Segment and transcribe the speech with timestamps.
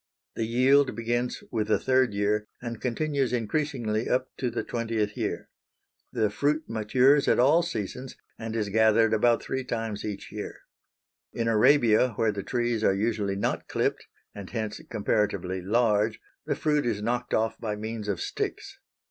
[0.35, 5.47] The yield begins with the third year and continues increasingly up to the twentieth year.
[6.11, 10.61] The fruit matures at all seasons, and is gathered about three times each year.
[11.33, 16.83] In Arabia, where the trees are usually not clipped, and hence comparatively large, the fruit
[16.87, 18.79] is knocked off by means of sticks.